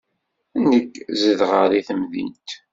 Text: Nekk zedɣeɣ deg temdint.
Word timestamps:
Nekk 0.69 0.93
zedɣeɣ 1.21 1.65
deg 1.71 1.85
temdint. 1.87 2.49